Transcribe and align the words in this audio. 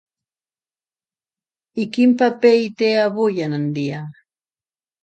I 1.83 1.87
quin 1.99 2.17
paper 2.23 2.55
hi 2.63 2.67
té 2.83 2.91
avui 3.07 3.47
en 3.51 3.71
dia? 3.79 4.03